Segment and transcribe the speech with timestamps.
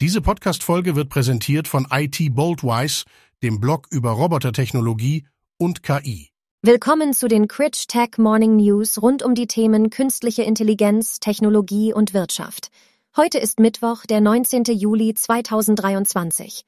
[0.00, 3.04] Diese Podcast-Folge wird präsentiert von IT Boldwise,
[3.42, 5.26] dem Blog über Robotertechnologie
[5.58, 6.28] und KI.
[6.62, 12.14] Willkommen zu den Critch Tech Morning News rund um die Themen künstliche Intelligenz, Technologie und
[12.14, 12.70] Wirtschaft.
[13.16, 14.62] Heute ist Mittwoch, der 19.
[14.66, 16.64] Juli 2023.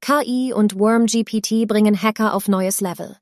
[0.00, 3.16] KI und WormGPT bringen Hacker auf neues Level.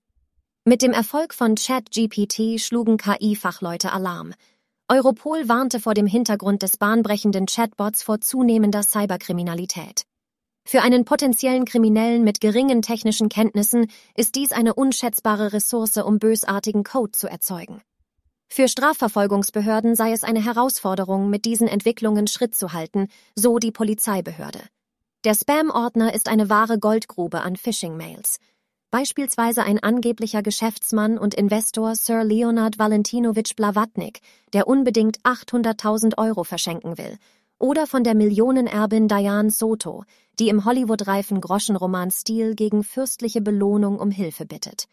[0.65, 4.33] Mit dem Erfolg von ChatGPT schlugen KI-Fachleute Alarm.
[4.89, 10.05] Europol warnte vor dem Hintergrund des bahnbrechenden Chatbots vor zunehmender Cyberkriminalität.
[10.67, 16.85] Für einen potenziellen Kriminellen mit geringen technischen Kenntnissen ist dies eine unschätzbare Ressource, um bösartigen
[16.85, 17.81] Code zu erzeugen.
[18.51, 24.61] Für Strafverfolgungsbehörden sei es eine Herausforderung, mit diesen Entwicklungen Schritt zu halten, so die Polizeibehörde.
[25.25, 28.39] Der Spam-Ordner ist eine wahre Goldgrube an Phishing-Mails.
[28.95, 34.21] Beispielsweise ein angeblicher Geschäftsmann und Investor Sir Leonard Valentinovich Blavatnik,
[34.53, 37.19] der unbedingt 800.000 Euro verschenken will.
[37.59, 40.05] Oder von der Millionenerbin Diane Soto,
[40.39, 44.85] die im Hollywood-reifen Groschenroman-Stil gegen fürstliche Belohnung um Hilfe bittet.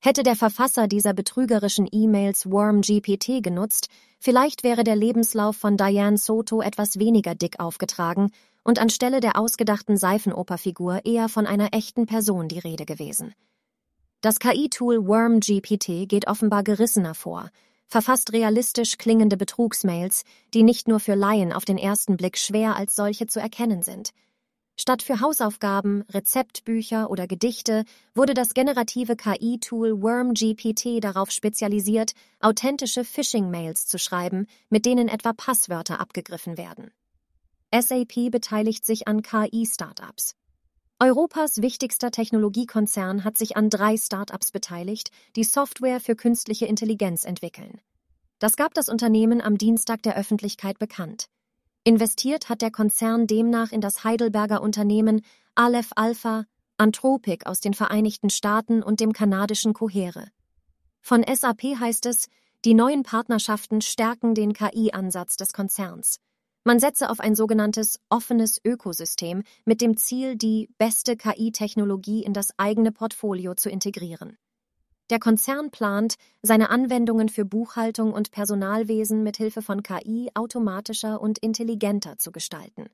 [0.00, 3.88] Hätte der Verfasser dieser betrügerischen E-Mails Worm GPT genutzt,
[4.20, 8.30] vielleicht wäre der Lebenslauf von Diane Soto etwas weniger dick aufgetragen
[8.62, 13.34] und anstelle der ausgedachten Seifenoperfigur eher von einer echten Person die Rede gewesen.
[14.20, 17.50] Das KI-Tool WormGPT geht offenbar gerissener vor,
[17.86, 22.96] verfasst realistisch klingende Betrugsmails, die nicht nur für Laien auf den ersten Blick schwer als
[22.96, 24.10] solche zu erkennen sind.
[24.78, 33.86] Statt für Hausaufgaben, Rezeptbücher oder Gedichte wurde das generative KI-Tool WormGPT darauf spezialisiert, authentische Phishing-Mails
[33.86, 36.90] zu schreiben, mit denen etwa Passwörter abgegriffen werden.
[37.74, 40.36] SAP beteiligt sich an KI-Startups.
[41.00, 47.80] Europas wichtigster Technologiekonzern hat sich an drei Startups beteiligt, die Software für künstliche Intelligenz entwickeln.
[48.38, 51.28] Das gab das Unternehmen am Dienstag der Öffentlichkeit bekannt.
[51.86, 55.22] Investiert hat der Konzern demnach in das Heidelberger Unternehmen
[55.54, 56.44] Aleph Alpha,
[56.78, 60.26] Anthropic aus den Vereinigten Staaten und dem kanadischen Cohere.
[61.00, 62.26] Von SAP heißt es,
[62.64, 66.18] die neuen Partnerschaften stärken den KI-Ansatz des Konzerns.
[66.64, 72.48] Man setze auf ein sogenanntes offenes Ökosystem mit dem Ziel, die beste KI-Technologie in das
[72.56, 74.38] eigene Portfolio zu integrieren.
[75.08, 81.38] Der Konzern plant, seine Anwendungen für Buchhaltung und Personalwesen mit Hilfe von KI automatischer und
[81.38, 82.86] intelligenter zu gestalten.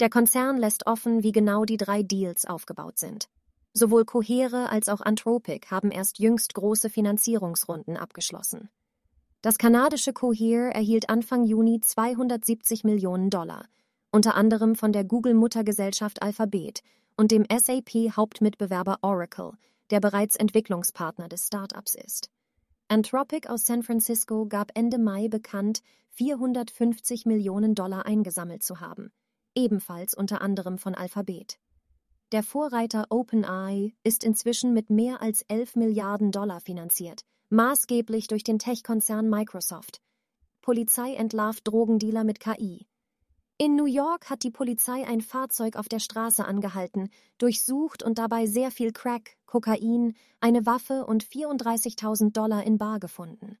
[0.00, 3.28] Der Konzern lässt offen, wie genau die drei Deals aufgebaut sind.
[3.74, 8.70] Sowohl Cohere als auch Anthropic haben erst jüngst große Finanzierungsrunden abgeschlossen.
[9.42, 13.66] Das kanadische Cohere erhielt Anfang Juni 270 Millionen Dollar,
[14.10, 16.80] unter anderem von der Google-Muttergesellschaft Alphabet
[17.18, 19.52] und dem SAP-Hauptmitbewerber Oracle,
[19.90, 22.30] der bereits Entwicklungspartner des Startups ist.
[22.88, 29.12] Anthropic aus San Francisco gab Ende Mai bekannt, 450 Millionen Dollar eingesammelt zu haben,
[29.54, 31.58] ebenfalls unter anderem von Alphabet.
[32.32, 38.58] Der Vorreiter OpenAI ist inzwischen mit mehr als 11 Milliarden Dollar finanziert– maßgeblich durch den
[38.58, 40.00] Tech-Konzern Microsoft.
[40.62, 42.86] Polizei entlarvt Drogendealer mit KI.
[43.58, 47.08] In New York hat die Polizei ein Fahrzeug auf der Straße angehalten,
[47.38, 53.56] durchsucht und dabei sehr viel Crack, Kokain, eine Waffe und 34.000 Dollar in Bar gefunden.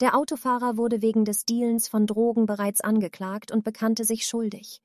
[0.00, 4.82] Der Autofahrer wurde wegen des Dealens von Drogen bereits angeklagt und bekannte sich schuldig.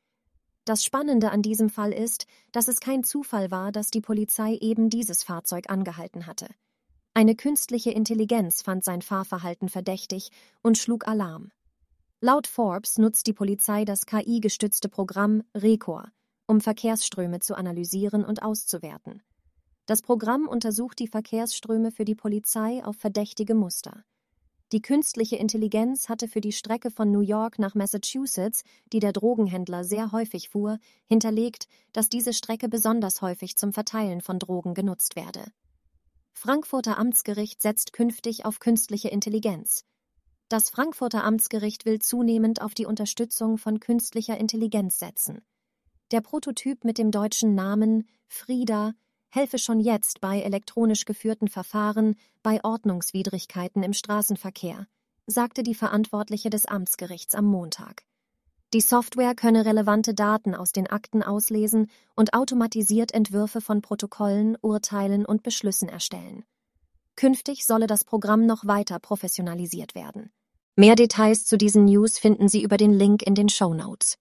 [0.63, 4.90] Das Spannende an diesem Fall ist, dass es kein Zufall war, dass die Polizei eben
[4.90, 6.47] dieses Fahrzeug angehalten hatte.
[7.13, 10.30] Eine künstliche Intelligenz fand sein Fahrverhalten verdächtig
[10.62, 11.52] und schlug Alarm.
[12.19, 16.09] Laut Forbes nutzt die Polizei das KI-gestützte Programm Recor,
[16.47, 19.22] um Verkehrsströme zu analysieren und auszuwerten.
[19.85, 24.03] Das Programm untersucht die Verkehrsströme für die Polizei auf verdächtige Muster.
[24.72, 29.83] Die künstliche Intelligenz hatte für die Strecke von New York nach Massachusetts, die der Drogenhändler
[29.83, 35.45] sehr häufig fuhr, hinterlegt, dass diese Strecke besonders häufig zum Verteilen von Drogen genutzt werde.
[36.33, 39.85] Frankfurter Amtsgericht setzt künftig auf künstliche Intelligenz.
[40.50, 45.41] Das Frankfurter Amtsgericht will zunehmend auf die Unterstützung von künstlicher Intelligenz setzen.
[46.12, 48.94] Der Prototyp mit dem deutschen Namen Frieda
[49.30, 54.88] helfe schon jetzt bei elektronisch geführten Verfahren bei Ordnungswidrigkeiten im Straßenverkehr,
[55.25, 58.04] sagte die Verantwortliche des Amtsgerichts am Montag.
[58.74, 65.25] Die Software könne relevante Daten aus den Akten auslesen und automatisiert Entwürfe von Protokollen, Urteilen
[65.25, 66.45] und Beschlüssen erstellen.
[67.18, 70.31] Künftig solle das Programm noch weiter professionalisiert werden.
[70.79, 74.19] Mehr Details zu diesen News finden Sie über den Link in den Show Notes.